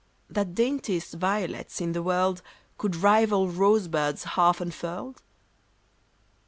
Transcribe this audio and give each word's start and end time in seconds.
That 0.31 0.55
daintiest 0.55 1.13
violets 1.13 1.79
in 1.79 1.91
the 1.91 2.01
world 2.01 2.41
Could 2.79 2.95
rival 2.95 3.49
rose 3.49 3.87
buds 3.87 4.23
half 4.23 4.59
unfurled? 4.59 5.21